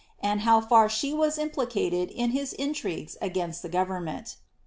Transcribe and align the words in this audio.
and 0.19 0.41
how 0.41 0.59
far 0.59 0.89
she 0.89 1.13
was 1.13 1.37
implicated 1.37 2.09
in 2.09 2.31
his 2.31 2.53
intrigues 2.53 3.17
against 3.21 3.61
the 3.61 3.69
govem 3.69 4.05
imt. 4.09 4.37